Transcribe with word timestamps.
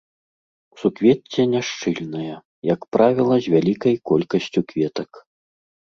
Суквецце 0.83 1.41
няшчыльнае, 1.55 2.35
як 2.73 2.81
правіла, 2.97 3.35
з 3.49 3.53
вялікай 3.57 3.95
колькасцю 4.13 4.61
кветак. 4.73 5.11